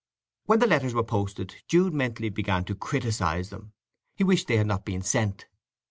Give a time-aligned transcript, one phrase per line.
[0.47, 3.73] When the letters were posted Jude mentally began to criticize them;
[4.15, 5.45] he wished they had not been sent.